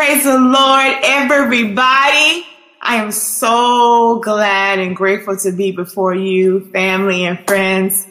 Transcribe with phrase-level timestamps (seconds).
[0.00, 2.46] Praise the Lord, everybody.
[2.80, 8.06] I am so glad and grateful to be before you, family and friends.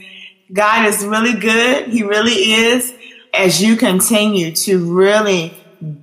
[0.53, 1.87] God is really good.
[1.87, 2.93] He really is.
[3.33, 5.51] As you continue to really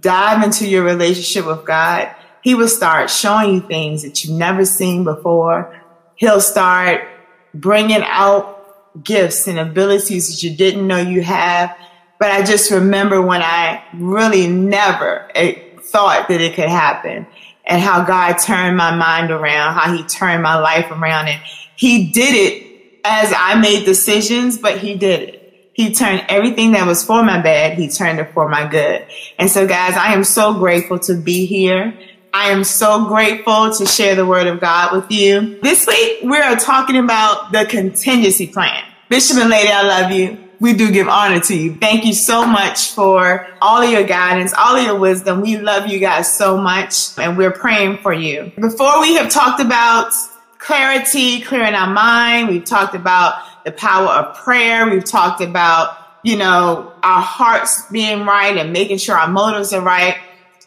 [0.00, 2.12] dive into your relationship with God,
[2.42, 5.72] He will start showing you things that you've never seen before.
[6.16, 7.06] He'll start
[7.54, 11.78] bringing out gifts and abilities that you didn't know you have.
[12.18, 17.26] But I just remember when I really never eh, thought that it could happen
[17.64, 21.28] and how God turned my mind around, how he turned my life around.
[21.28, 21.40] And
[21.74, 25.42] he did it as I made decisions, but he did it.
[25.72, 29.06] He turned everything that was for my bad, he turned it for my good.
[29.38, 31.92] And so guys, I am so grateful to be here.
[32.32, 35.58] I am so grateful to share the word of God with you.
[35.62, 38.82] This week, we are talking about the contingency plan.
[39.08, 41.74] Bishop and Lady, I love you we do give honor to you.
[41.74, 45.40] Thank you so much for all of your guidance, all of your wisdom.
[45.40, 48.52] We love you guys so much and we're praying for you.
[48.58, 50.12] Before we have talked about
[50.58, 54.88] clarity, clearing our mind, we've talked about the power of prayer.
[54.88, 59.82] We've talked about, you know, our hearts being right and making sure our motives are
[59.82, 60.16] right.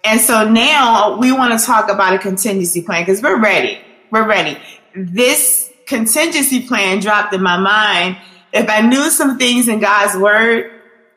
[0.03, 3.79] And so now we want to talk about a contingency plan because we're ready.
[4.11, 4.57] We're ready.
[4.95, 8.17] This contingency plan dropped in my mind
[8.53, 10.71] if I knew some things in God's word,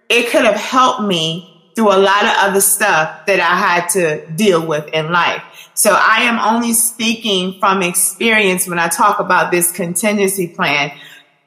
[0.08, 4.26] it could have helped me through a lot of other stuff that I had to
[4.32, 5.42] deal with in life.
[5.74, 10.92] So I am only speaking from experience when I talk about this contingency plan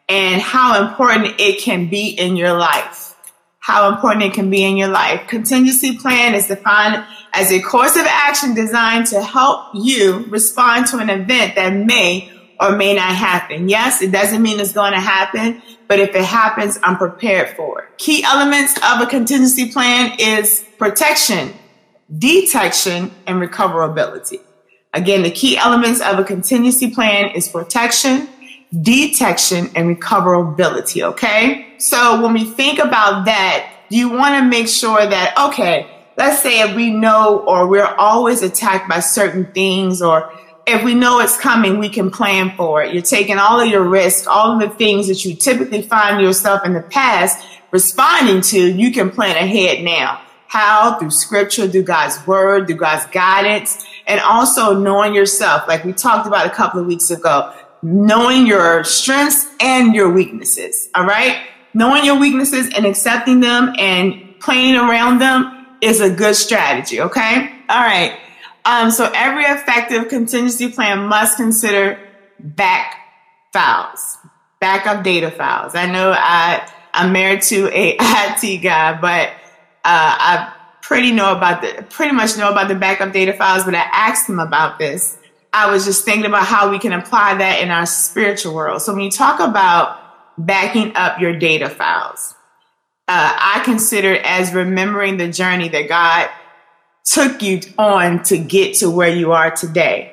[0.10, 3.16] and how important it can be in your life.
[3.60, 5.28] How important it can be in your life.
[5.28, 10.98] Contingency plan is defined as a course of action designed to help you respond to
[10.98, 13.70] an event that may or may not happen.
[13.70, 17.84] Yes, it doesn't mean it's going to happen, but if it happens, I'm prepared for
[17.84, 17.98] it.
[17.98, 21.54] Key elements of a contingency plan is protection,
[22.18, 24.40] detection, and recoverability.
[24.94, 28.30] Again, the key elements of a contingency plan is protection,
[28.82, 31.04] detection, and recoverability.
[31.04, 31.74] Okay.
[31.78, 35.88] So when we think about that, you want to make sure that, okay,
[36.18, 40.32] let's say if we know or we're always attacked by certain things or
[40.68, 42.94] if we know it's coming, we can plan for it.
[42.94, 46.66] You're taking all of your risks, all of the things that you typically find yourself
[46.66, 50.22] in the past responding to, you can plan ahead now.
[50.48, 50.98] How?
[50.98, 56.26] Through scripture, through God's word, through God's guidance, and also knowing yourself, like we talked
[56.26, 60.90] about a couple of weeks ago, knowing your strengths and your weaknesses.
[60.96, 61.42] All right.
[61.74, 67.02] Knowing your weaknesses and accepting them and playing around them is a good strategy.
[67.02, 67.52] Okay.
[67.68, 68.18] All right.
[68.66, 72.00] Um, so every effective contingency plan must consider
[72.40, 72.98] back
[73.54, 74.18] files,
[74.60, 75.76] backup data files.
[75.76, 81.62] I know I, I'm married to a IT guy, but uh, I pretty know about
[81.62, 83.64] the pretty much know about the backup data files.
[83.64, 85.18] But I asked him about this.
[85.54, 88.82] I was just thinking about how we can apply that in our spiritual world.
[88.82, 90.02] So when you talk about
[90.38, 92.36] backing up your data files,
[93.08, 96.30] uh, I consider it as remembering the journey that God
[97.06, 100.12] took you on to get to where you are today.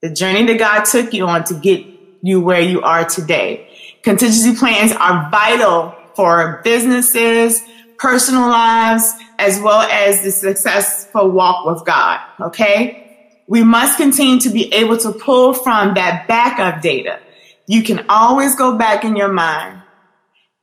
[0.00, 1.84] The journey that God took you on to get
[2.22, 3.68] you where you are today.
[4.02, 7.62] Contingency plans are vital for businesses,
[7.98, 12.20] personal lives, as well as the successful walk with God.
[12.40, 13.04] Okay.
[13.48, 17.18] We must continue to be able to pull from that backup data.
[17.66, 19.82] You can always go back in your mind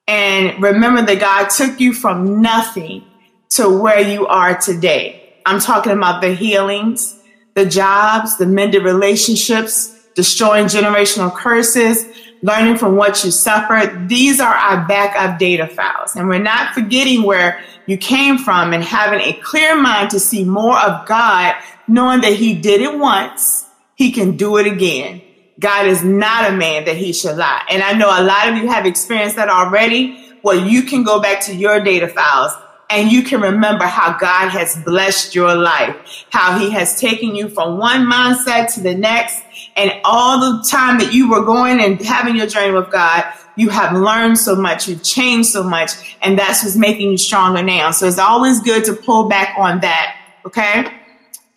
[0.08, 3.04] and remember that God took you from nothing
[3.52, 5.25] to where you are today.
[5.46, 7.20] I'm talking about the healings,
[7.54, 12.06] the jobs, the mended relationships, destroying generational curses,
[12.42, 14.10] learning from what you suffered.
[14.10, 16.16] These are our backup data files.
[16.16, 20.44] And we're not forgetting where you came from and having a clear mind to see
[20.44, 21.56] more of God,
[21.88, 25.22] knowing that He did it once, He can do it again.
[25.60, 27.64] God is not a man that He should lie.
[27.70, 30.22] And I know a lot of you have experienced that already.
[30.44, 32.54] Well, you can go back to your data files
[32.90, 37.50] and you can remember how God has blessed your life, how He has taken you
[37.50, 39.42] from one mindset to the next,
[39.76, 43.70] and all the time that you were going and having your journey with God, you
[43.70, 47.92] have learned so much, you've changed so much, and that's what's making you stronger now.
[47.92, 50.92] So it's always good to pull back on that, okay?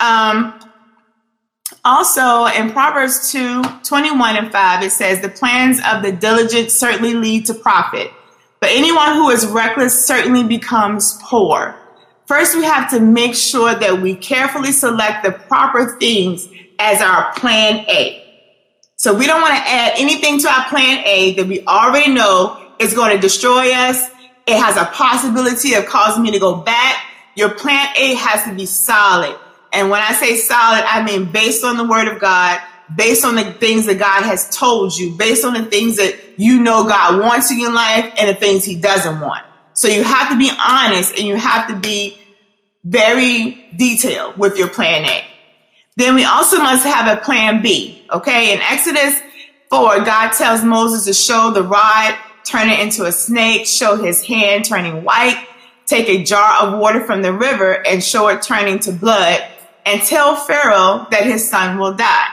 [0.00, 0.58] Um,
[1.84, 7.14] also, in Proverbs 2 21 and 5, it says, The plans of the diligent certainly
[7.14, 8.10] lead to profit
[8.60, 11.75] but anyone who is reckless certainly becomes poor.
[12.26, 17.32] First, we have to make sure that we carefully select the proper things as our
[17.34, 18.25] plan A.
[18.96, 22.72] So we don't want to add anything to our plan A that we already know
[22.78, 24.02] is going to destroy us.
[24.46, 27.05] It has a possibility of causing me to go back.
[27.37, 29.38] Your plan A has to be solid.
[29.72, 32.60] And when I say solid, I mean based on the word of God,
[32.96, 36.61] based on the things that God has told you, based on the things that you
[36.61, 39.44] know God wants in your life and the things he doesn't want.
[39.75, 42.19] So you have to be honest and you have to be
[42.85, 45.25] very detailed with your plan A.
[45.96, 48.02] Then we also must have a plan B.
[48.12, 48.55] Okay.
[48.55, 49.20] In Exodus
[49.70, 54.23] 4, God tells Moses to show the rod, turn it into a snake, show his
[54.23, 55.46] hand turning white,
[55.87, 59.44] take a jar of water from the river and show it turning to blood,
[59.84, 62.29] and tell Pharaoh that his son will die.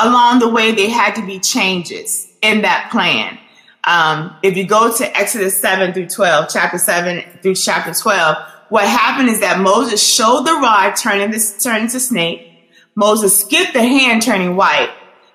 [0.00, 3.38] Along the way, there had to be changes in that plan.
[3.84, 8.36] Um, if you go to Exodus 7 through 12, chapter 7 through chapter 12,
[8.68, 12.48] what happened is that Moses showed the rod turning this turning to snake.
[12.94, 14.90] Moses skipped the hand turning white.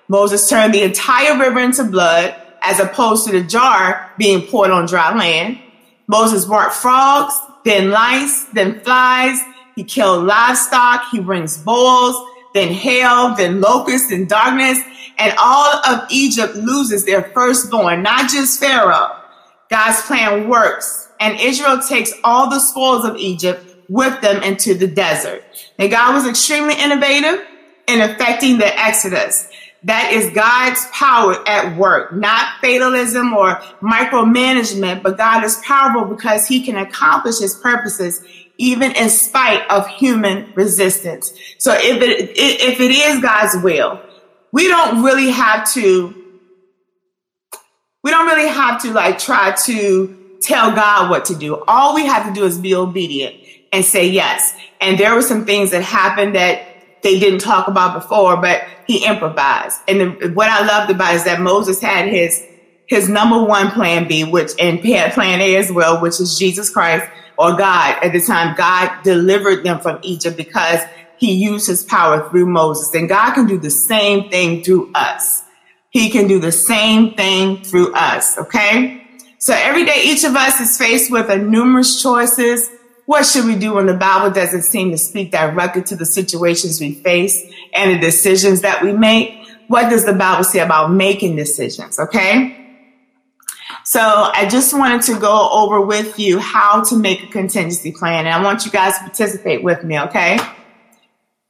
[0.08, 4.86] Moses turned the entire river into blood, as opposed to the jar being poured on
[4.86, 5.58] dry land.
[6.06, 7.34] Moses brought frogs,
[7.64, 9.40] then lice, then flies.
[9.74, 11.10] He killed livestock.
[11.10, 12.16] He brings bulls,
[12.54, 14.78] then hail, then locusts, and darkness.
[15.18, 19.16] And all of Egypt loses their firstborn, not just Pharaoh.
[19.70, 24.86] God's plan works, and Israel takes all the spoils of Egypt with them into the
[24.86, 25.44] desert.
[25.78, 27.44] And God was extremely innovative
[27.86, 29.48] in affecting the Exodus.
[29.84, 36.46] That is God's power at work, not fatalism or micromanagement, but God is powerful because
[36.46, 38.24] he can accomplish his purposes
[38.58, 41.32] even in spite of human resistance.
[41.58, 44.00] So if it, if it is God's will,
[44.52, 46.14] we don't really have to,
[48.02, 51.62] we don't really have to like try to tell God what to do.
[51.66, 53.36] All we have to do is be obedient
[53.72, 54.54] and say yes.
[54.80, 56.66] And there were some things that happened that
[57.02, 59.80] they didn't talk about before, but he improvised.
[59.88, 62.44] And the, what I loved about is that Moses had his
[62.86, 67.10] his number one plan B, which and plan A as well, which is Jesus Christ
[67.38, 68.02] or God.
[68.02, 70.80] At the time, God delivered them from Egypt because
[71.16, 72.94] he used his power through Moses.
[72.94, 75.42] And God can do the same thing through us.
[75.90, 78.36] He can do the same thing through us.
[78.38, 79.00] Okay.
[79.38, 82.70] So every day, each of us is faced with a numerous choices
[83.06, 86.80] what should we do when the Bible doesn't seem to speak directly to the situations
[86.80, 87.42] we face
[87.74, 89.46] and the decisions that we make?
[89.68, 91.98] What does the Bible say about making decisions?
[91.98, 92.63] Okay.
[93.84, 98.26] So I just wanted to go over with you how to make a contingency plan.
[98.26, 100.00] And I want you guys to participate with me.
[100.00, 100.38] Okay.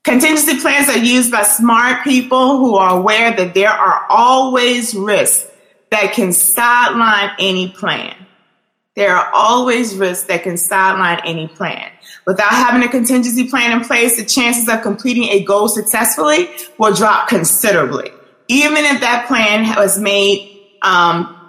[0.02, 5.48] Contingency plans are used by smart people who are aware that there are always risks
[5.90, 8.14] that can sideline any plan.
[8.96, 11.90] There are always risks that can sideline any plan.
[12.26, 16.48] Without having a contingency plan in place, the chances of completing a goal successfully
[16.78, 18.10] will drop considerably.
[18.48, 21.43] Even if that plan was made, um,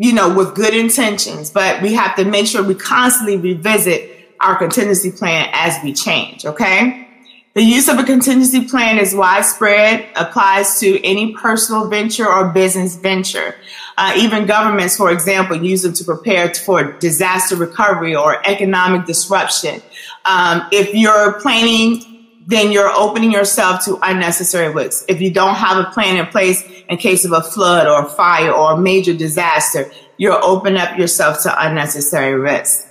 [0.00, 4.10] you know, with good intentions, but we have to make sure we constantly revisit
[4.40, 7.06] our contingency plan as we change, okay?
[7.52, 12.96] The use of a contingency plan is widespread, applies to any personal venture or business
[12.96, 13.54] venture.
[13.98, 19.82] Uh, even governments, for example, use them to prepare for disaster recovery or economic disruption.
[20.24, 22.09] Um, if you're planning,
[22.46, 25.04] then you're opening yourself to unnecessary risks.
[25.08, 28.50] If you don't have a plan in place in case of a flood or fire
[28.50, 32.86] or a major disaster, you're opening up yourself to unnecessary risks.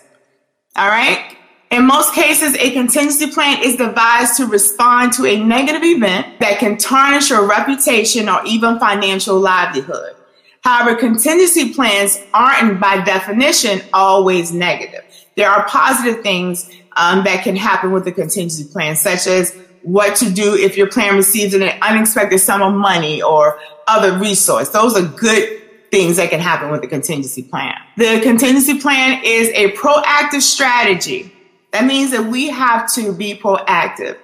[0.76, 1.36] All right?
[1.72, 6.58] In most cases, a contingency plan is devised to respond to a negative event that
[6.58, 10.16] can tarnish your reputation or even financial livelihood.
[10.62, 15.04] However, contingency plans aren't by definition always negative.
[15.36, 20.16] There are positive things um, that can happen with a contingency plan, such as what
[20.18, 24.70] to do if your plan receives an unexpected sum of money or other resource.
[24.70, 27.76] Those are good things that can happen with a contingency plan.
[27.98, 31.34] The contingency plan is a proactive strategy
[31.72, 34.18] that means that we have to be proactive.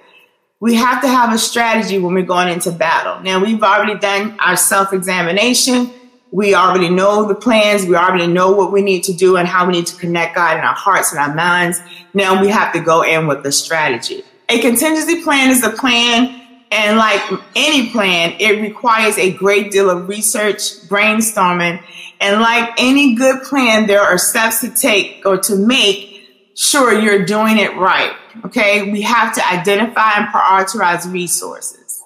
[0.58, 3.20] We have to have a strategy when we're going into battle.
[3.22, 5.92] Now, we've already done our self examination.
[6.36, 7.86] We already know the plans.
[7.86, 10.58] We already know what we need to do and how we need to connect God
[10.58, 11.80] in our hearts and our minds.
[12.12, 14.22] Now we have to go in with the strategy.
[14.50, 16.38] A contingency plan is a plan,
[16.70, 17.22] and like
[17.56, 21.82] any plan, it requires a great deal of research, brainstorming,
[22.20, 26.20] and like any good plan, there are steps to take or to make
[26.54, 28.14] sure you're doing it right.
[28.44, 28.92] Okay.
[28.92, 32.02] We have to identify and prioritize resources.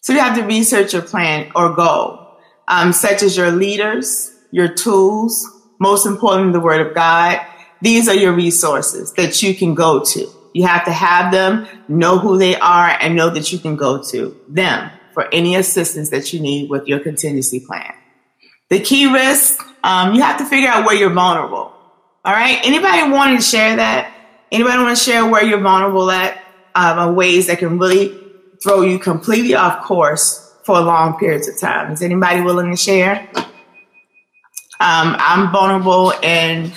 [0.00, 2.23] So you have to research your plan or goal,
[2.68, 7.40] um, such as your leaders, your tools, most importantly, the word of God.
[7.82, 10.28] These are your resources that you can go to.
[10.54, 14.02] You have to have them, know who they are, and know that you can go
[14.10, 17.92] to them for any assistance that you need with your contingency plan.
[18.70, 21.72] The key risk, um, you have to figure out where you're vulnerable.
[22.24, 22.58] All right.
[22.64, 24.12] Anybody wanting to share that?
[24.50, 26.40] Anybody want to share where you're vulnerable at?
[26.74, 28.18] Um, ways that can really
[28.62, 31.92] throw you completely off course for long periods of time.
[31.92, 33.28] Is anybody willing to share?
[34.80, 36.72] Um, I'm vulnerable and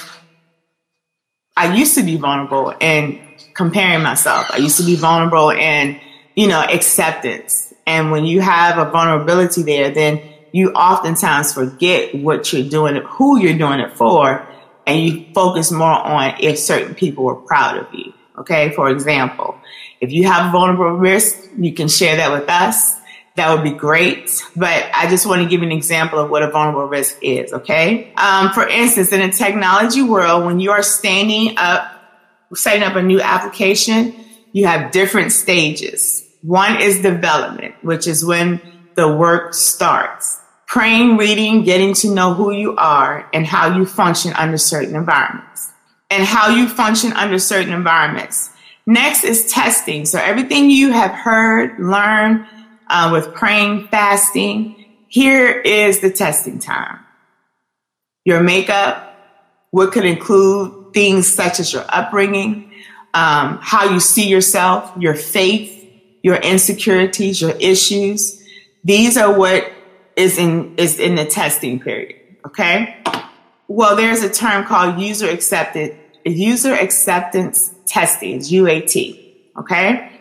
[1.55, 3.19] I used to be vulnerable in
[3.55, 4.51] comparing myself.
[4.51, 5.99] I used to be vulnerable in,
[6.35, 7.73] you know, acceptance.
[7.87, 13.39] And when you have a vulnerability there, then you oftentimes forget what you're doing, who
[13.39, 14.47] you're doing it for,
[14.85, 18.13] and you focus more on if certain people were proud of you.
[18.37, 18.71] Okay.
[18.73, 19.59] For example,
[19.99, 22.96] if you have a vulnerable risk, you can share that with us.
[23.37, 24.43] That would be great.
[24.55, 27.53] But I just want to give you an example of what a vulnerable risk is.
[27.53, 28.11] Okay.
[28.15, 31.85] Um, for instance, in a technology world, when you are standing up,
[32.55, 34.15] setting up a new application,
[34.53, 36.27] you have different stages.
[36.41, 38.59] One is development, which is when
[38.95, 40.41] the work starts.
[40.65, 45.71] Praying, reading, getting to know who you are and how you function under certain environments
[46.09, 48.49] and how you function under certain environments.
[48.87, 50.05] Next is testing.
[50.05, 52.47] So everything you have heard, learned
[52.89, 56.99] uh, with praying, fasting, here is the testing time.
[58.25, 59.15] Your makeup,
[59.71, 62.71] what could include things such as your upbringing,
[63.13, 65.73] um, how you see yourself, your faith,
[66.23, 68.43] your insecurities, your issues.
[68.83, 69.71] These are what
[70.15, 72.15] is in is in the testing period.
[72.45, 73.01] Okay.
[73.67, 79.33] Well, there's a term called user accepted user acceptance testing, UAT.
[79.57, 80.16] Okay.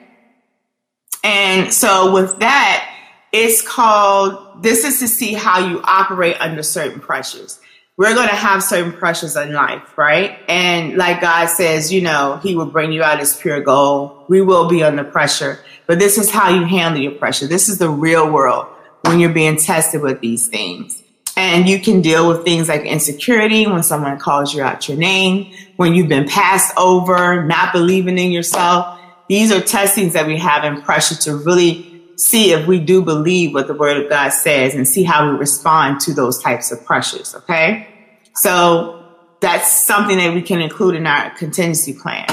[1.27, 2.89] And so with that,
[3.33, 7.59] it's called, this is to see how you operate under certain pressures.
[7.97, 10.39] We're going to have certain pressures in life, right?
[10.49, 14.27] And like God says, you know, He will bring you out as pure gold.
[14.29, 17.49] We will be under pressure, but this is how you handle your pressure.
[17.49, 18.69] This is the real world
[19.01, 21.03] when you're being tested with these things.
[21.37, 25.53] And you can deal with things like insecurity when someone calls you out your name,
[25.75, 28.96] when you've been passed over, not believing in yourself.
[29.29, 33.53] These are testings that we have in pressure to really see if we do believe
[33.53, 36.85] what the word of God says and see how we respond to those types of
[36.85, 37.35] pressures.
[37.35, 37.89] Okay.
[38.35, 39.05] So
[39.41, 42.27] that's something that we can include in our contingency plan.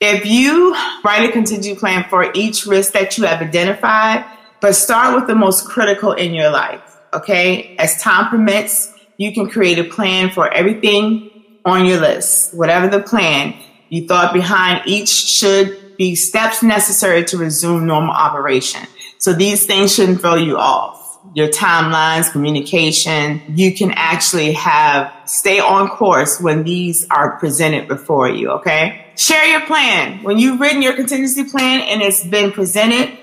[0.00, 0.74] If you
[1.04, 4.24] write a contingency plan for each risk that you have identified,
[4.60, 6.82] but start with the most critical in your life.
[7.12, 7.76] Okay.
[7.76, 11.30] As time permits, you can create a plan for everything
[11.64, 13.54] on your list, whatever the plan
[13.88, 18.86] you thought behind each should be steps necessary to resume normal operation.
[19.18, 21.18] So these things shouldn't throw you off.
[21.34, 28.30] Your timelines, communication, you can actually have stay on course when these are presented before
[28.30, 29.12] you, okay?
[29.16, 30.22] Share your plan.
[30.22, 33.18] When you've written your contingency plan and it's been presented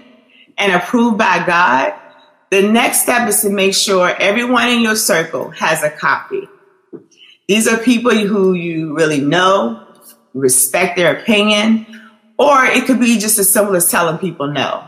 [0.58, 1.94] and approved by God,
[2.52, 6.48] the next step is to make sure everyone in your circle has a copy.
[7.48, 9.88] These are people who you really know,
[10.34, 11.86] respect their opinion,
[12.38, 14.88] or it could be just as simple as telling people no.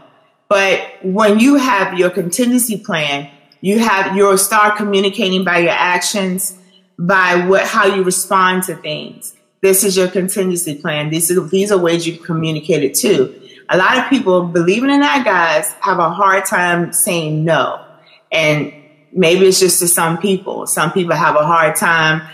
[0.50, 3.30] But when you have your contingency plan,
[3.62, 6.58] you have you'll start communicating by your actions,
[6.98, 9.34] by what how you respond to things.
[9.62, 11.10] This is your contingency plan.
[11.10, 15.02] These are these are ways you communicate it too a lot of people, believing in
[15.02, 17.84] that, guys, have a hard time saying no.
[18.32, 18.74] And
[19.12, 20.68] maybe it's just to some people.
[20.68, 22.28] Some people have a hard time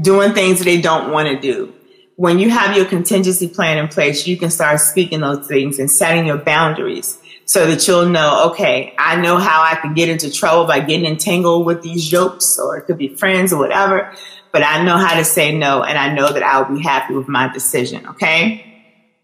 [0.00, 1.74] doing things that they don't want to do.
[2.16, 5.90] When you have your contingency plan in place, you can start speaking those things and
[5.90, 10.30] setting your boundaries so that you'll know, okay, I know how I could get into
[10.30, 14.12] trouble by getting entangled with these jokes, or it could be friends or whatever,
[14.52, 17.28] but I know how to say no and I know that I'll be happy with
[17.28, 18.68] my decision, okay?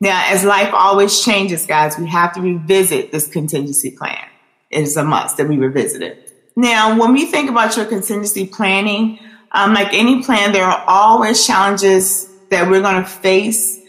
[0.00, 4.24] Now, as life always changes, guys, we have to revisit this contingency plan.
[4.70, 6.32] It is a must that we revisit it.
[6.56, 9.18] Now, when we think about your contingency planning,
[9.52, 13.80] um, like any plan, there are always challenges that we're going to face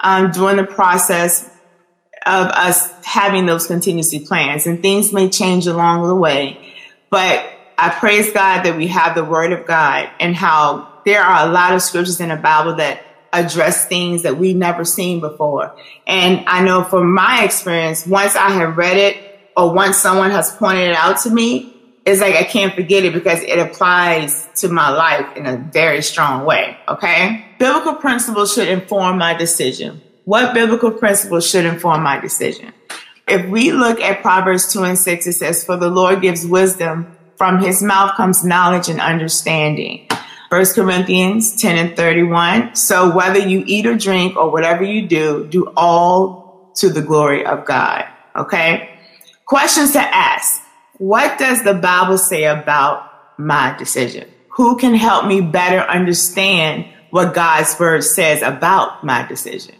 [0.00, 1.48] um, during the process
[2.26, 6.74] of us having those contingency plans, and things may change along the way.
[7.08, 11.48] But I praise God that we have the Word of God and how there are
[11.48, 15.76] a lot of scriptures in the Bible that address things that we've never seen before.
[16.06, 20.50] And I know from my experience, once I have read it or once someone has
[20.56, 21.75] pointed it out to me,
[22.06, 26.02] it's like I can't forget it because it applies to my life in a very
[26.02, 26.76] strong way.
[26.88, 27.44] Okay.
[27.58, 30.00] Biblical principles should inform my decision.
[30.24, 32.72] What biblical principles should inform my decision?
[33.26, 37.16] If we look at Proverbs 2 and 6, it says, For the Lord gives wisdom,
[37.36, 40.06] from his mouth comes knowledge and understanding.
[40.48, 42.76] 1 Corinthians 10 and 31.
[42.76, 47.44] So whether you eat or drink or whatever you do, do all to the glory
[47.44, 48.06] of God.
[48.36, 48.90] Okay.
[49.44, 50.62] Questions to ask.
[50.98, 54.28] What does the Bible say about my decision?
[54.50, 56.86] Who can help me better understand
[57.16, 59.74] what God's word says about my decision.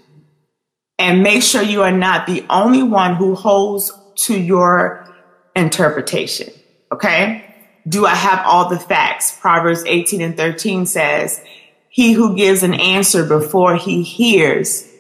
[0.99, 3.93] And make sure you are not the only one who holds
[4.25, 5.07] to your
[5.55, 6.51] interpretation.
[6.91, 7.55] Okay?
[7.87, 9.39] Do I have all the facts?
[9.39, 11.43] Proverbs 18 and 13 says,
[11.91, 14.91] He who gives an answer before he hears,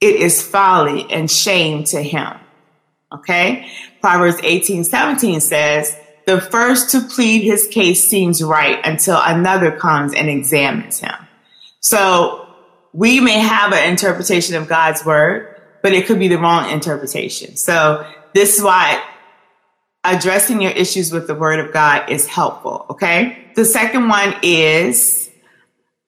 [0.00, 2.34] it is folly and shame to him.
[3.16, 3.70] Okay?
[4.00, 5.96] Proverbs 18, 17 says,
[6.26, 11.14] the first to plead his case seems right until another comes and examines him.
[11.80, 12.48] So
[12.92, 17.56] we may have an interpretation of God's word, but it could be the wrong interpretation.
[17.56, 18.04] So
[18.34, 19.00] this is why
[20.02, 22.86] addressing your issues with the word of God is helpful.
[22.90, 23.52] Okay.
[23.54, 25.25] The second one is,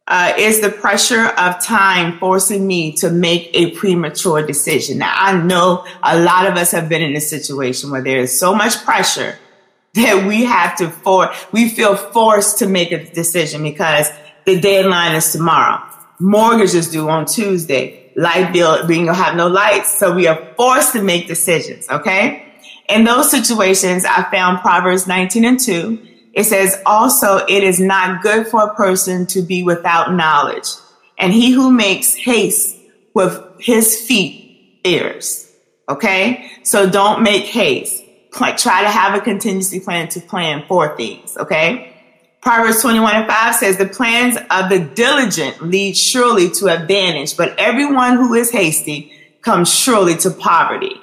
[0.08, 4.98] uh, is the pressure of time forcing me to make a premature decision?
[4.98, 8.36] Now, I know a lot of us have been in a situation where there is
[8.36, 9.38] so much pressure
[9.94, 14.08] that we have to for we feel forced to make a decision because
[14.46, 15.84] the deadline is tomorrow.
[16.18, 18.10] Mortgage is due on Tuesday.
[18.16, 21.88] Light bill, we don't have no lights, so we are forced to make decisions.
[21.88, 22.44] Okay.
[22.88, 26.08] In those situations, I found Proverbs 19 and 2.
[26.38, 30.68] It says, also, it is not good for a person to be without knowledge.
[31.18, 32.76] And he who makes haste
[33.12, 35.52] with his feet errs.
[35.88, 36.50] Okay.
[36.62, 41.94] So don't make haste try to have a contingency plan to plan for things, okay?
[42.40, 47.58] Proverbs 21 and 5 says, The plans of the diligent lead surely to advantage, but
[47.58, 51.00] everyone who is hasty comes surely to poverty.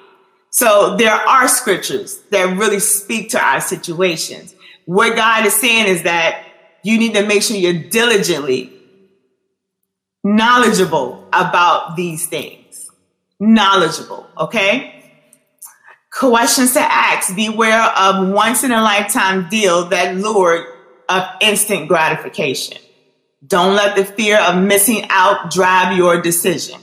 [0.50, 4.55] So there are scriptures that really speak to our situations.
[4.86, 6.46] What God is saying is that
[6.84, 8.72] you need to make sure you're diligently
[10.24, 12.90] knowledgeable about these things.
[13.40, 14.92] Knowledgeable, okay?
[16.12, 17.36] Questions to ask.
[17.36, 20.66] Beware of once in a lifetime deal that lured
[21.10, 22.78] of instant gratification.
[23.46, 26.80] Don't let the fear of missing out drive your decision.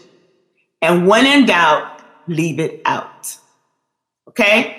[0.80, 3.36] And when in doubt, leave it out.
[4.28, 4.78] Okay?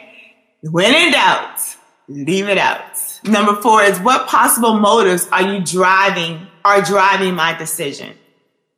[0.61, 1.59] When in doubt,
[2.07, 3.12] leave it out.
[3.25, 8.15] Number four is what possible motives are you driving, are driving my decision?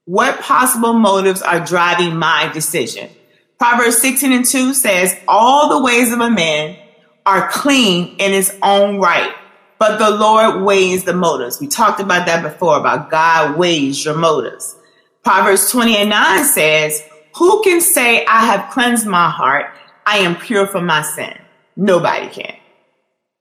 [0.06, 3.10] What possible motives are driving my decision?
[3.58, 6.78] Proverbs 16 and 2 says, All the ways of a man
[7.26, 9.34] are clean in his own right,
[9.80, 11.60] but the Lord weighs the motives.
[11.60, 14.76] We talked about that before, about God weighs your motives.
[15.24, 17.02] Proverbs 20 and 9 says,
[17.38, 19.74] Who can say, I have cleansed my heart?
[20.06, 21.36] I am pure from my sin.
[21.76, 22.56] Nobody can.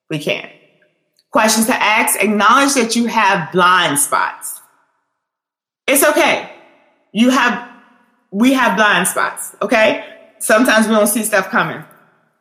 [0.09, 0.54] We can't.
[1.35, 4.61] Questions to ask acknowledge that you have blind spots.
[5.85, 6.49] It's okay.
[7.11, 7.73] You have
[8.31, 10.05] we have blind spots, okay?
[10.39, 11.83] Sometimes we don't see stuff coming.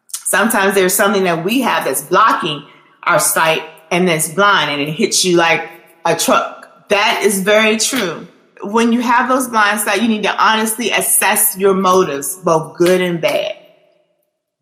[0.09, 2.67] Sometimes there's something that we have that's blocking
[3.01, 5.67] our sight and that's blind and it hits you like
[6.05, 6.87] a truck.
[6.89, 8.27] That is very true.
[8.61, 13.01] When you have those blind spots, you need to honestly assess your motives, both good
[13.01, 13.62] and bad.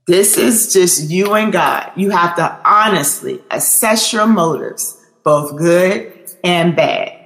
[0.07, 1.91] This is just you and God.
[1.95, 6.11] You have to honestly assess your motives, both good
[6.43, 7.17] and bad.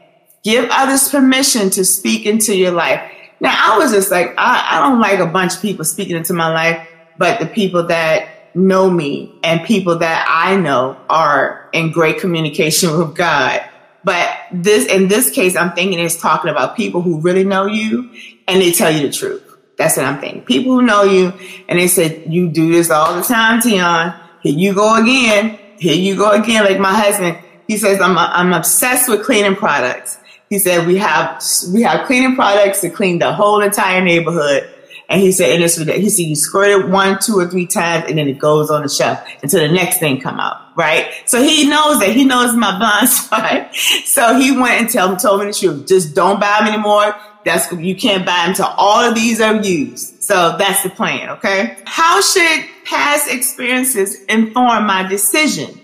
[0.43, 3.01] Give others permission to speak into your life.
[3.39, 6.33] Now, I was just like, I, I don't like a bunch of people speaking into
[6.33, 11.91] my life, but the people that know me and people that I know are in
[11.91, 13.63] great communication with God.
[14.03, 18.11] But this, in this case, I'm thinking it's talking about people who really know you
[18.47, 19.44] and they tell you the truth.
[19.77, 20.41] That's what I'm thinking.
[20.43, 21.33] People who know you
[21.67, 24.13] and they said, you do this all the time, Tion.
[24.41, 25.59] Here you go again.
[25.79, 26.63] Here you go again.
[26.63, 30.17] Like my husband, he says, I'm, I'm obsessed with cleaning products.
[30.49, 34.69] He said we have we have cleaning products to clean the whole entire neighborhood.
[35.07, 38.05] And he said, and this he said you squirt it one, two, or three times,
[38.07, 41.11] and then it goes on the shelf until the next thing come out, right?
[41.25, 43.75] So he knows that he knows my blind spot.
[44.05, 45.88] So he went and tell, told me the truth.
[45.88, 47.15] Just don't buy them anymore.
[47.45, 50.23] That's you can't buy them until all of these are used.
[50.23, 51.77] So that's the plan, okay?
[51.86, 55.79] How should past experiences inform my decision?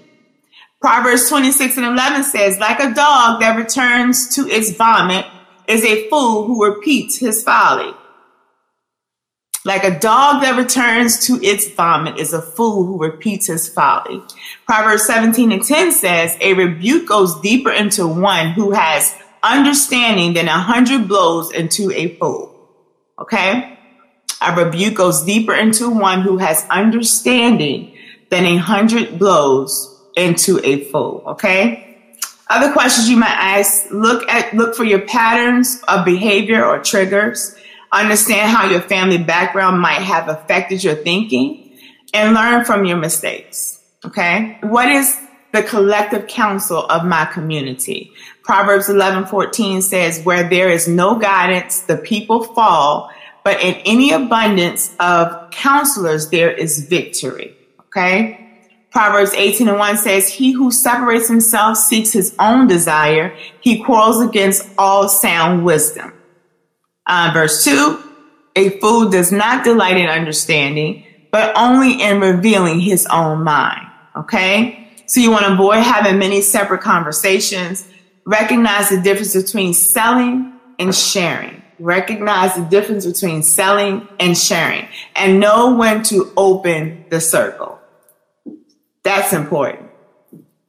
[0.82, 5.28] Proverbs 26 and 11 says, like a dog that returns to its vomit
[5.67, 7.93] is a fool who repeats his folly.
[9.63, 14.24] Like a dog that returns to its vomit is a fool who repeats his folly.
[14.65, 20.47] Proverbs 17 and 10 says, a rebuke goes deeper into one who has understanding than
[20.47, 22.56] a hundred blows into a fool.
[23.19, 23.77] Okay?
[24.41, 27.95] A rebuke goes deeper into one who has understanding
[28.30, 31.23] than a hundred blows into a fool.
[31.27, 31.88] Okay.
[32.49, 37.56] Other questions you might ask, look at, look for your patterns of behavior or triggers.
[37.91, 41.77] Understand how your family background might have affected your thinking
[42.13, 43.80] and learn from your mistakes.
[44.04, 44.58] Okay.
[44.63, 45.17] What is
[45.54, 48.12] the collective counsel of my community.
[48.44, 53.12] Proverbs 11:14 says, "Where there is no guidance, the people fall,
[53.44, 57.54] but in any abundance of counselors there is victory."
[57.88, 58.38] Okay?
[58.92, 63.34] Proverbs 18 and 1 says, He who separates himself seeks his own desire.
[63.62, 66.14] He quarrels against all sound wisdom.
[67.08, 68.04] Uh, verse 2
[68.58, 73.88] A fool does not delight in understanding, but only in revealing his own mind.
[74.16, 74.81] Okay?
[75.12, 77.86] So you want to avoid having many separate conversations.
[78.24, 81.62] Recognize the difference between selling and sharing.
[81.80, 87.78] Recognize the difference between selling and sharing and know when to open the circle.
[89.04, 89.89] That's important.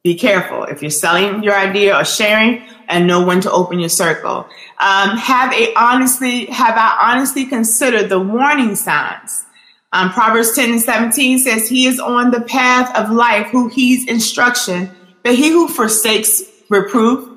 [0.02, 3.90] Be careful if you're selling your idea or sharing and know when to open your
[3.90, 4.48] circle.
[4.80, 9.44] Um, have a honestly, have I honestly considered the warning signs?
[9.92, 14.08] Um, Proverbs 10 and 17 says, He is on the path of life who heeds
[14.08, 14.90] instruction,
[15.22, 17.28] but he who forsakes reproof,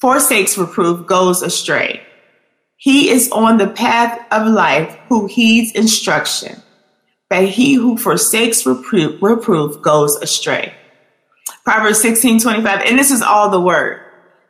[0.00, 2.02] forsakes reproof goes astray.
[2.76, 6.62] He is on the path of life who heeds instruction,
[7.28, 10.74] but he who forsakes reproof, reproof goes astray.
[11.64, 14.00] Proverbs 16, 25, and this is all the word.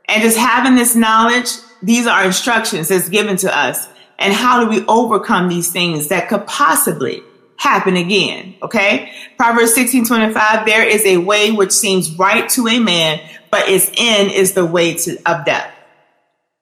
[0.06, 1.50] And just having this knowledge,
[1.82, 3.88] these are instructions that's given to us.
[4.18, 7.22] And how do we overcome these things that could possibly
[7.56, 8.54] happen again?
[8.62, 9.12] Okay.
[9.36, 13.90] Proverbs 16, 25, there is a way which seems right to a man, but its
[13.96, 15.70] end is the way to, of death.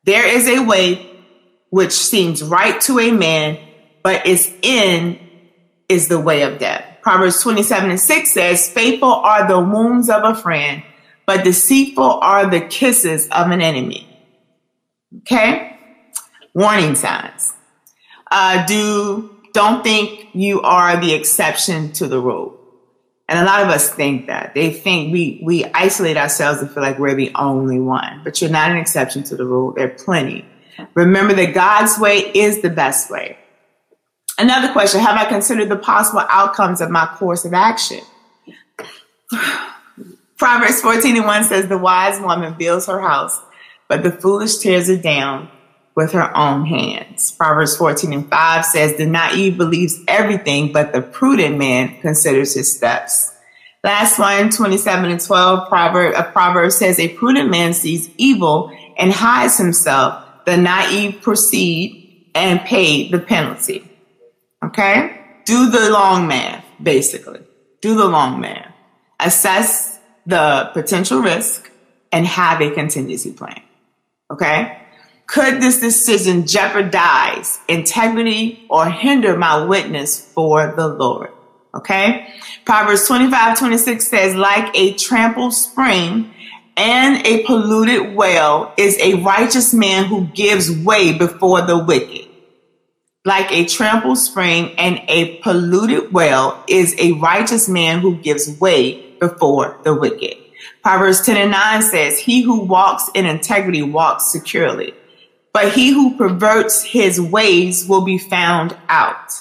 [0.05, 1.09] There is a way
[1.71, 3.59] which seems right to a man,
[4.03, 5.19] but its end
[5.89, 6.85] is the way of death.
[7.03, 10.83] Proverbs 27 and 6 says, Faithful are the wounds of a friend,
[11.27, 14.09] but deceitful are the kisses of an enemy.
[15.19, 15.72] Okay?
[16.55, 17.55] Warning signs.
[18.31, 22.59] Uh, do, don't think you are the exception to the rule.
[23.29, 24.55] And a lot of us think that.
[24.55, 28.21] They think we, we isolate ourselves and feel like we're the only one.
[28.25, 29.73] But you're not an exception to the rule.
[29.73, 30.45] There are plenty.
[30.95, 33.39] Remember that God's way is the best way.
[34.39, 38.01] Another question Have I considered the possible outcomes of my course of action?
[40.37, 43.41] Proverbs 14 and 1 says, The wise woman builds her house,
[43.89, 45.49] but the foolish tears it down
[45.95, 47.33] with her own hands.
[47.33, 52.75] Proverbs 14 and 5 says, The naive believes everything, but the prudent man considers his
[52.75, 53.33] steps.
[53.85, 59.13] Last one, 27 and 12, Proverb, a proverb says, A prudent man sees evil and
[59.13, 60.25] hides himself.
[60.47, 63.89] The naive proceed and pay the penalty.
[64.65, 65.21] Okay?
[65.45, 67.41] Do the long math, basically.
[67.81, 68.73] Do the long math.
[69.19, 71.71] Assess the potential risk
[72.13, 73.61] and have a contingency plan.
[74.31, 74.82] Okay?
[75.33, 81.31] Could this decision jeopardize integrity or hinder my witness for the Lord?
[81.75, 82.29] Okay?
[82.67, 86.31] Proverbs 25, 26 says, like a trampled spring
[86.77, 92.29] and a polluted well is a righteous man who gives way before the wicked
[93.25, 99.15] like a trampled spring and a polluted well is a righteous man who gives way
[99.21, 100.37] before the wicked.
[100.83, 104.95] Proverbs 10 and 9 says, He who walks in integrity walks securely,
[105.53, 109.33] but he who perverts his ways will be found out.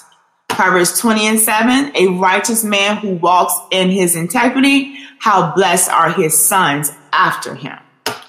[0.48, 6.10] Proverbs 20 and 7, a righteous man who walks in his integrity, how blessed are
[6.10, 7.78] his sons after him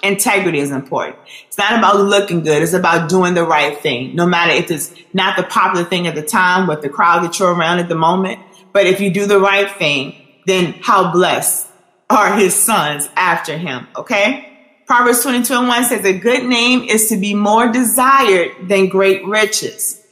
[0.04, 1.16] integrity is important.
[1.48, 2.62] It's not about looking good.
[2.62, 4.14] It's about doing the right thing.
[4.14, 7.38] No matter if it's not the popular thing at the time with the crowd that
[7.38, 8.40] you're around at the moment.
[8.72, 10.14] But if you do the right thing,
[10.46, 11.66] then how blessed
[12.10, 13.88] are his sons after him.
[13.96, 14.53] Okay.
[14.86, 19.24] Proverbs 22 and 1 says a good name is to be more desired than great
[19.26, 20.02] riches.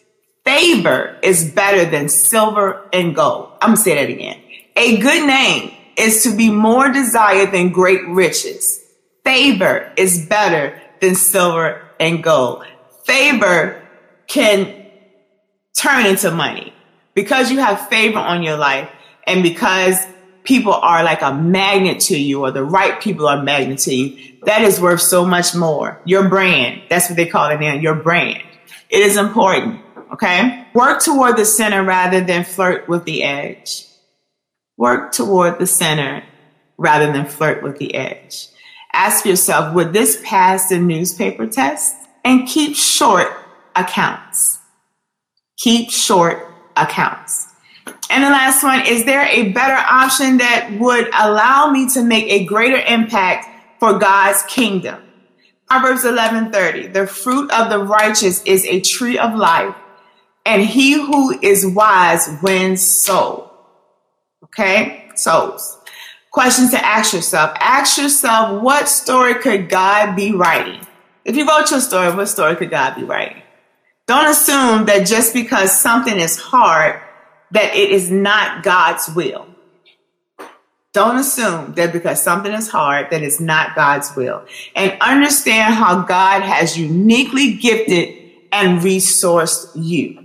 [0.45, 3.53] Favor is better than silver and gold.
[3.61, 4.41] I'm gonna say that again.
[4.77, 8.81] A good name is to be more desired than great riches.
[9.25, 12.65] Favor is better than silver and gold.
[13.05, 13.83] Favor
[14.27, 14.87] can
[15.77, 16.73] turn into money
[17.15, 18.89] because you have favor on your life
[19.27, 19.99] and because
[20.45, 24.37] people are like a magnet to you or the right people are magnet to you.
[24.45, 26.01] That is worth so much more.
[26.05, 26.83] Your brand.
[26.89, 27.75] That's what they call it now.
[27.75, 28.43] Your brand.
[28.91, 29.81] It is important.
[30.13, 30.67] Okay.
[30.75, 33.87] Work toward the center rather than flirt with the edge.
[34.77, 36.25] Work toward the center
[36.77, 38.49] rather than flirt with the edge.
[38.93, 41.97] Ask yourself, would this pass the newspaper test?
[42.25, 43.29] And keep short
[43.75, 44.59] accounts.
[45.59, 47.52] Keep short accounts.
[48.11, 52.27] And the last one, is there a better option that would allow me to make
[52.27, 53.49] a greater impact
[53.81, 55.03] for God's kingdom?
[55.67, 59.75] Proverbs 11:30, the fruit of the righteous is a tree of life,
[60.45, 63.51] and he who is wise wins soul.
[64.45, 65.09] Okay?
[65.15, 65.79] Souls.
[66.31, 67.57] Questions to ask yourself.
[67.61, 70.87] Ask yourself, what story could God be writing?
[71.25, 73.43] If you wrote your story, what story could God be writing?
[74.07, 77.01] Don't assume that just because something is hard,
[77.53, 79.47] that it is not God's will.
[80.93, 84.45] Don't assume that because something is hard, that it's not God's will.
[84.77, 88.19] And understand how God has uniquely gifted
[88.53, 90.23] and resourced you.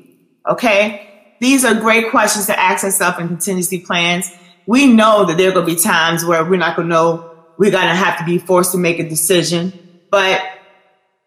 [0.49, 1.35] Okay?
[1.39, 4.29] These are great questions to ask yourself in contingency plans.
[4.65, 7.31] We know that there are going to be times where we're not going to know,
[7.57, 9.71] we're going to have to be forced to make a decision.
[10.11, 10.41] But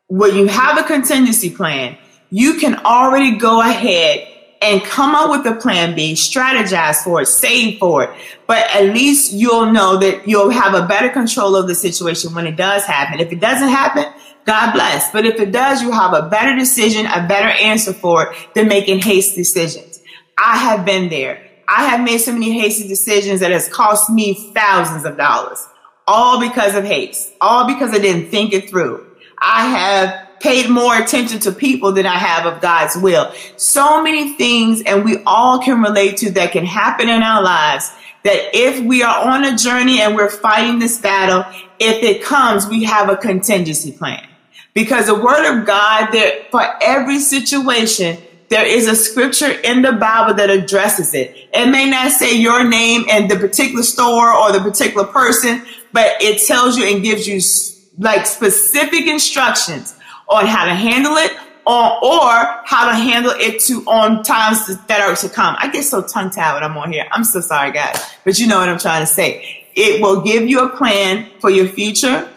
[0.09, 1.97] when you have a contingency plan,
[2.29, 4.30] you can already go ahead
[4.63, 8.11] and come up with a plan B, strategize for it, save for it.
[8.47, 12.47] But at least you'll know that you'll have a better control of the situation when
[12.47, 13.21] it does happen.
[13.21, 14.05] If it doesn't happen,
[14.45, 15.11] God bless.
[15.13, 18.69] But if it does, you have a better decision, a better answer for it than
[18.69, 20.01] making hasty decisions.
[20.37, 21.47] I have been there.
[21.69, 25.65] I have made so many hasty decisions that has cost me thousands of dollars,
[26.07, 29.07] all because of haste, all because I didn't think it through.
[29.39, 33.33] I have paid more attention to people than I have of God's will.
[33.57, 37.91] So many things, and we all can relate to that can happen in our lives.
[38.25, 41.45] That if we are on a journey and we're fighting this battle,
[41.79, 44.27] if it comes, we have a contingency plan.
[44.75, 48.19] Because the word of God, there for every situation,
[48.51, 51.35] there is a scripture in the Bible that addresses it.
[51.55, 56.21] It may not say your name and the particular store or the particular person, but
[56.21, 57.41] it tells you and gives you
[57.99, 59.97] like specific instructions
[60.31, 61.33] on how to handle it
[61.67, 65.57] or, or how to handle it to on times that are to come.
[65.59, 67.07] I get so tongue tied when I'm on here.
[67.13, 69.67] I'm so sorry, guys, but you know what I'm trying to say.
[69.75, 72.29] It will give you a plan for your future.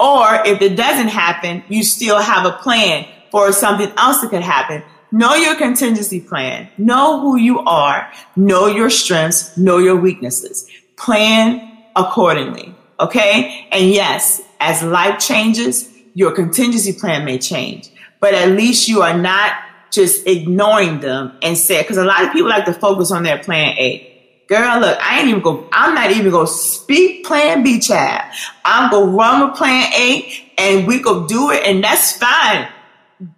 [0.00, 4.42] Or if it doesn't happen, you still have a plan for something else that could
[4.42, 4.82] happen.
[5.12, 6.68] Know your contingency plan.
[6.76, 8.10] Know who you are.
[8.34, 9.56] Know your strengths.
[9.56, 10.68] Know your weaknesses.
[10.96, 12.74] Plan accordingly.
[12.98, 13.68] Okay.
[13.70, 19.16] And yes, as life changes, your contingency plan may change, but at least you are
[19.16, 19.54] not
[19.90, 23.38] just ignoring them and say, because a lot of people like to focus on their
[23.38, 24.10] plan A.
[24.48, 28.22] Girl, look, I ain't even go, I'm not even gonna speak plan B, child.
[28.64, 32.68] I'm gonna run with plan A and we go do it, and that's fine.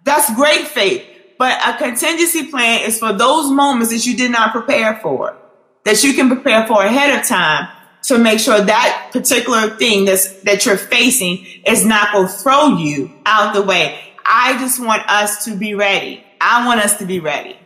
[0.03, 1.03] That's great faith.
[1.37, 5.37] But a contingency plan is for those moments that you did not prepare for,
[5.85, 7.69] that you can prepare for ahead of time
[8.07, 12.77] to make sure that particular thing that's, that you're facing is not going to throw
[12.77, 13.99] you out of the way.
[14.25, 16.23] I just want us to be ready.
[16.39, 17.57] I want us to be ready.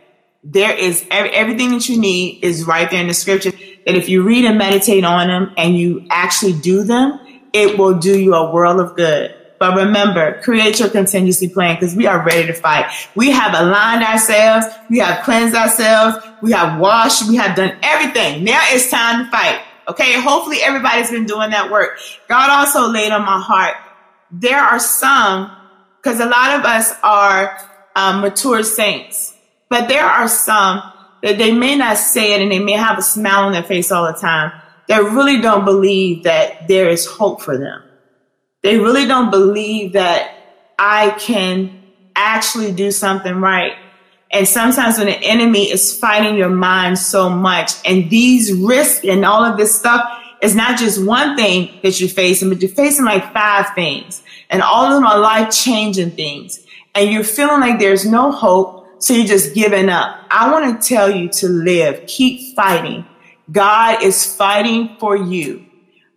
[0.44, 4.22] There is everything that you need is right there in the scripture that if you
[4.22, 7.20] read and meditate on them and you actually do them,
[7.52, 9.34] it will do you a world of good.
[9.60, 12.92] But remember, create your contingency plan because we are ready to fight.
[13.14, 14.66] We have aligned ourselves.
[14.90, 16.26] We have cleansed ourselves.
[16.42, 17.28] We have washed.
[17.28, 18.42] We have done everything.
[18.42, 19.60] Now it's time to fight.
[19.88, 20.20] Okay.
[20.20, 21.98] Hopefully everybody's been doing that work.
[22.28, 23.76] God also laid on my heart.
[24.30, 25.50] There are some,
[25.96, 27.58] because a lot of us are
[27.94, 29.36] um, mature saints,
[29.68, 30.82] but there are some
[31.22, 33.92] that they may not say it and they may have a smile on their face
[33.92, 34.52] all the time.
[34.88, 37.82] They really don't believe that there is hope for them.
[38.62, 40.34] They really don't believe that
[40.78, 41.82] I can
[42.14, 43.72] actually do something right.
[44.32, 49.24] And sometimes when the enemy is fighting your mind so much and these risks and
[49.26, 50.00] all of this stuff
[50.40, 54.62] is not just one thing that you're facing, but you're facing like five things and
[54.62, 56.64] all of them are life changing things.
[56.94, 58.86] And you're feeling like there's no hope.
[58.98, 60.16] So you're just giving up.
[60.30, 62.06] I want to tell you to live.
[62.06, 63.04] Keep fighting.
[63.50, 65.66] God is fighting for you.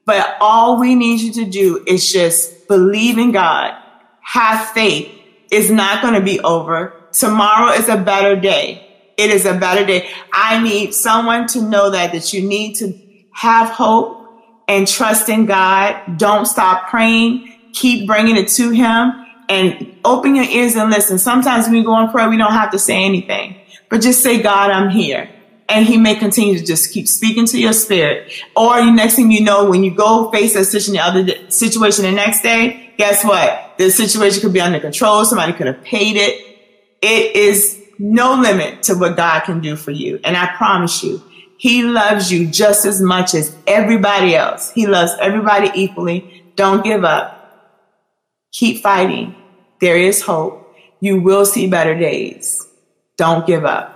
[0.06, 3.74] But all we need you to do is just believe in God.
[4.22, 5.12] Have faith.
[5.50, 8.82] It's not going to be over Tomorrow is a better day.
[9.18, 10.10] It is a better day.
[10.34, 12.94] I need someone to know that, that you need to
[13.32, 14.22] have hope
[14.68, 16.18] and trust in God.
[16.18, 17.54] Don't stop praying.
[17.74, 21.18] Keep bringing it to Him and open your ears and listen.
[21.18, 23.56] Sometimes when we go in prayer, we don't have to say anything,
[23.90, 25.30] but just say, God, I'm here.
[25.68, 28.32] And he may continue to just keep speaking to your spirit.
[28.56, 32.06] Or the next thing you know, when you go face a situation the other situation
[32.06, 33.74] the next day, guess what?
[33.80, 35.26] The situation could be under control.
[35.26, 36.45] Somebody could have paid it
[37.06, 40.20] it is no limit to what God can do for you.
[40.24, 41.22] And I promise you,
[41.58, 44.72] He loves you just as much as everybody else.
[44.72, 46.44] He loves everybody equally.
[46.56, 47.32] Don't give up.
[48.52, 49.36] Keep fighting.
[49.82, 50.76] There is hope.
[51.00, 52.66] You will see better days.
[53.18, 53.92] Don't give up.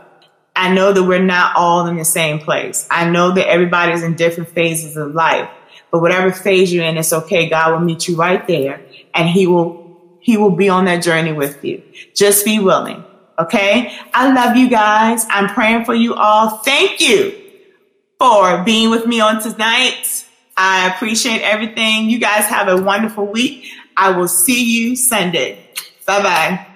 [0.55, 2.87] I know that we're not all in the same place.
[2.91, 5.49] I know that everybody's in different phases of life,
[5.89, 7.49] but whatever phase you're in, it's okay.
[7.49, 8.81] God will meet you right there
[9.13, 9.78] and He will
[10.29, 11.81] he will be on that journey with you.
[12.13, 13.03] Just be willing.
[13.39, 13.97] Okay.
[14.13, 15.25] I love you guys.
[15.27, 16.57] I'm praying for you all.
[16.57, 17.33] Thank you
[18.19, 20.25] for being with me on tonight.
[20.55, 22.11] I appreciate everything.
[22.11, 23.71] You guys have a wonderful week.
[23.97, 25.57] I will see you Sunday.
[26.05, 26.67] Bye bye.